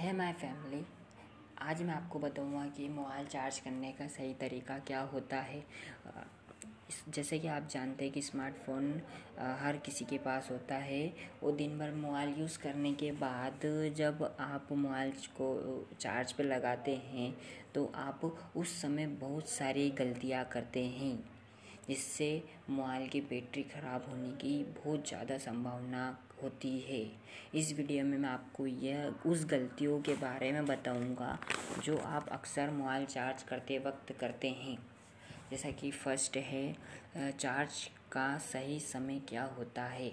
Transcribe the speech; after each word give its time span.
है 0.00 0.12
my 0.16 0.32
family 0.32 0.80
आज 1.62 1.80
मैं 1.82 1.94
आपको 1.94 2.18
बताऊँगा 2.18 2.64
कि 2.76 2.88
मोबाइल 2.88 3.26
चार्ज 3.26 3.58
करने 3.58 3.90
का 3.92 4.06
सही 4.08 4.32
तरीका 4.34 4.78
क्या 4.78 5.00
होता 5.00 5.36
है। 5.36 5.62
जैसे 7.08 7.38
कि 7.38 7.48
आप 7.48 7.66
जानते 7.70 8.04
हैं 8.04 8.12
कि 8.12 8.22
स्मार्टफ़ोन 8.22 9.00
हर 9.60 9.76
किसी 9.76 10.04
के 10.04 10.18
पास 10.18 10.48
होता 10.50 10.74
है। 10.74 11.02
वो 11.42 11.50
दिन 11.52 11.78
भर 11.78 11.92
मोबाइल 11.96 12.34
यूज़ 12.38 12.58
करने 12.58 12.92
के 12.92 13.10
बाद 13.20 13.66
जब 13.96 14.24
आप 14.40 14.72
मोबाइल 14.72 15.12
को 15.36 15.86
चार्ज 16.00 16.32
पे 16.32 16.42
लगाते 16.42 16.94
हैं 17.06 17.32
तो 17.74 17.84
आप 17.96 18.24
उस 18.56 18.80
समय 18.82 19.06
बहुत 19.20 19.48
सारी 19.48 19.90
गलतियाँ 19.90 20.44
करते 20.44 20.84
हैं। 20.86 21.18
जिससे 21.90 22.26
मोबाइल 22.70 23.06
की 23.08 23.20
बैटरी 23.20 23.62
ख़राब 23.64 24.04
होने 24.08 24.30
की 24.38 24.52
बहुत 24.74 25.08
ज़्यादा 25.08 25.38
संभावना 25.38 26.02
होती 26.42 26.78
है। 26.80 27.00
इस 27.54 27.72
वीडियो 27.76 28.04
में 28.04 28.16
मैं 28.18 28.28
आपको 28.28 28.66
यह, 28.66 29.14
उस 29.26 29.44
गलतियों 29.46 29.98
के 30.00 30.14
बारे 30.16 30.50
में 30.52 30.66
बताऊँगा 30.66 31.38
जो 31.84 31.96
आप 31.98 32.28
अक्सर 32.28 32.70
मोबाइल 32.70 33.04
चार्ज 33.06 33.42
करते 33.42 33.78
वक्त 33.78 34.12
करते 34.20 34.48
हैं। 34.50 34.76
जैसा 35.50 35.70
कि 35.70 35.90
फ़र्स्ट 35.92 36.36
है 36.38 36.76
चार्ज 37.16 37.84
का 38.12 38.36
सही 38.38 38.78
समय 38.80 39.20
क्या 39.28 39.44
होता 39.56 39.84
है? 39.84 40.10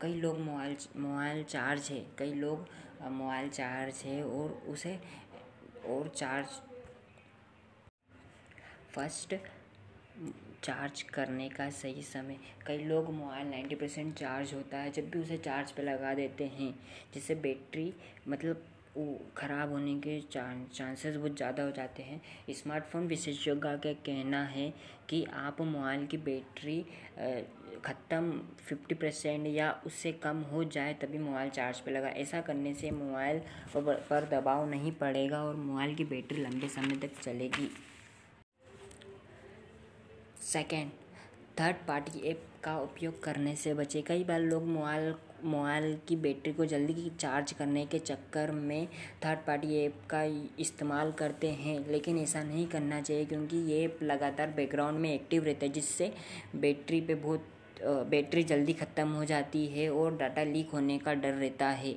कई 0.00 0.14
लोग 0.14 0.38
मोबाइल 0.40 0.76
मोबाइल 0.96 1.42
चार्ज 1.44 1.88
है, 1.90 2.04
कई 2.18 2.34
लोग 2.34 2.66
मोबाइल 3.02 3.48
चार्ज 3.50 4.02
है 4.04 4.22
और 4.24 4.50
उसे, 4.68 4.98
और 5.86 6.08
चार्ज, 6.08 6.60
फ़र्स्ट 8.94 9.34
चार्ज 10.64 11.02
करने 11.04 11.48
का 11.48 11.68
सही 11.72 12.02
समय। 12.02 12.36
कई 12.66 12.78
लोग 12.78 13.12
मोबाइल 13.12 13.46
नाइन्टी 13.48 13.74
परसेंट 13.74 14.14
चार्ज 14.14 14.52
होता 14.54 14.78
है, 14.78 14.90
जब 14.92 15.10
भी 15.10 15.18
उसे 15.18 15.36
चार्ज 15.38 15.70
पे 15.72 15.82
लगा 15.82 16.12
देते 16.14 16.44
हैं, 16.48 16.74
जिससे 17.14 17.34
बैटरी 17.36 17.92
मतलब 18.28 18.62
वो 18.96 19.18
ख़राब 19.36 19.72
होने 19.72 19.94
के 19.98 20.20
चांसेस 20.22 21.16
बहुत 21.16 21.36
ज़्यादा 21.36 21.62
हो 21.62 21.70
जाते 21.70 22.02
हैं। 22.02 22.20
स्मार्टफ़ोन 22.52 23.06
विशेषज्ञों 23.06 23.56
का 23.58 23.74
कहना 23.76 24.42
है 24.44 24.72
कि 25.08 25.24
आप 25.24 25.60
मोबाइल 25.62 26.06
की 26.06 26.16
बैटरी 26.18 26.80
ख़त्म 27.84 28.40
फिफ्टी 28.60 28.94
परसेंट 28.94 29.46
या 29.46 29.70
उससे 29.86 30.12
कम 30.14 30.40
हो 30.52 30.64
जाए, 30.66 30.94
तभी 30.94 31.18
मोबाइल 31.18 31.50
चार्ज 31.50 31.80
पे 31.80 31.90
लगा। 31.90 32.08
ऐसा 32.08 32.40
करने 32.40 32.74
से 32.74 32.90
मोबाइल 32.92 33.40
पर 33.76 34.28
दबाव 34.32 34.68
नहीं 34.70 34.92
पड़ेगा 34.94 35.42
और 35.44 35.56
मोबाइल 35.56 35.94
की 35.94 36.04
बैटरी 36.06 36.42
लंबे 36.42 36.68
समय 36.70 36.96
तक 36.98 37.20
चलेगी। 37.20 37.70
सेकेंड 40.52 40.90
थर्ड 41.60 41.76
पार्टी 41.88 42.20
ऐप 42.28 42.42
का 42.64 42.76
उपयोग 42.78 43.22
करने 43.22 43.54
से 43.56 43.74
बचे। 43.74 44.00
कई 44.02 44.24
बार 44.24 44.40
लोग 44.40 44.64
मोबाइल 44.66 45.14
मोबाइल 45.44 45.96
की 46.08 46.16
बैटरी 46.16 46.52
को 46.52 46.64
जल्दी 46.66 47.10
चार्ज 47.20 47.52
करने 47.52 47.84
के 47.86 47.98
चक्कर 47.98 48.50
में 48.52 48.86
थर्ड 49.24 49.38
पार्टी 49.46 49.76
ऐप 49.84 50.00
का 50.10 50.22
इस्तेमाल 50.60 51.12
करते 51.12 51.50
हैं, 51.50 51.78
लेकिन 51.88 52.18
ऐसा 52.18 52.42
नहीं 52.42 52.66
करना 52.66 53.00
चाहिए 53.00 53.24
क्योंकि 53.24 53.56
ये 53.70 53.84
ऐप 53.84 53.98
लगातार 54.02 54.50
बैकग्राउंड 54.56 54.98
में 54.98 55.12
एक्टिव 55.12 55.44
रहता 55.44 55.66
है, 55.66 55.72
जिससे 55.72 56.12
बैटरी 56.56 57.00
पे 57.00 57.14
बहुत 57.16 57.46
बैटरी 57.82 58.42
जल्दी 58.44 58.72
ख़त्म 58.72 59.08
हो 59.08 59.24
जाती 59.24 59.66
है 59.68 59.88
और 59.90 60.16
डाटा 60.16 60.42
लीक 60.44 60.70
होने 60.70 60.98
का 60.98 61.14
डर 61.14 61.32
रहता 61.34 61.68
है। 61.68 61.94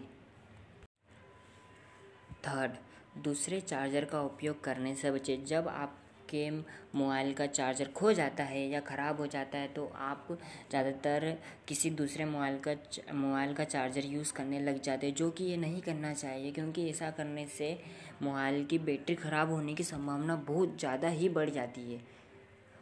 थर्ड 2.47 3.23
दूसरे 3.23 3.59
चार्जर 3.61 4.05
का 4.05 4.21
उपयोग 4.21 4.63
करने 4.63 4.95
से 4.95 5.11
बचे। 5.11 5.38
जब 5.47 5.67
आप 5.67 5.97
आपके 6.33 6.97
मोबाइल 6.97 7.33
का 7.33 7.45
चार्जर 7.47 7.87
खो 7.95 8.11
जाता 8.13 8.43
है 8.43 8.67
या 8.69 8.79
ख़राब 8.81 9.17
हो 9.19 9.25
जाता 9.27 9.57
है 9.57 9.67
तो 9.73 9.85
आप 9.95 10.27
ज़्यादातर 10.69 11.37
किसी 11.67 11.89
दूसरे 11.91 12.25
मोबाइल 12.25 12.57
का 12.67 12.73
मोबाइल 13.13 13.53
का 13.53 13.63
चार्जर 13.63 14.05
यूज़ 14.05 14.33
करने 14.33 14.59
लग 14.59 14.81
जाते 14.81 15.07
हैं, 15.07 15.15
जो 15.15 15.29
कि 15.29 15.43
ये 15.43 15.57
नहीं 15.57 15.81
करना 15.81 16.13
चाहिए, 16.13 16.51
क्योंकि 16.51 16.89
ऐसा 16.89 17.09
करने 17.11 17.45
से 17.47 17.77
मोबाइल 18.21 18.65
की 18.65 18.79
बैटरी 18.79 19.15
ख़राब 19.15 19.51
होने 19.51 19.73
की 19.73 19.83
संभावना 19.83 20.35
बहुत 20.47 20.79
ज़्यादा 20.79 21.07
ही 21.09 21.29
बढ़ 21.29 21.49
जाती 21.49 21.81
है। 21.93 21.99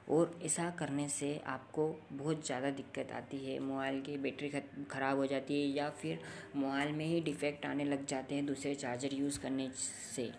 और 0.09 0.39
ऐसा 0.45 0.69
करने 0.79 1.07
से 1.09 1.39
आपको 1.47 1.87
बहुत 2.13 2.45
ज़्यादा 2.45 2.69
दिक्कत 2.71 3.11
आती 3.15 3.37
है 3.45 3.59
मोबाइल 3.61 3.99
की 4.01 4.17
बैटरी 4.19 4.49
ख़राब 4.91 5.17
हो 5.17 5.25
जाती 5.25 5.61
है 5.61 5.67
या 5.77 5.89
फिर 6.01 6.19
मोबाइल 6.55 6.91
में 6.93 7.05
ही 7.05 7.19
डिफेक्ट 7.21 7.65
आने 7.65 7.85
लग 7.85 8.05
जाते 8.07 8.35
हैं 8.35 8.45
दूसरे 8.45 8.73
चार्जर 8.75 9.13
यूज़ 9.15 9.39
करने 9.39 9.69
से। 10.15 10.29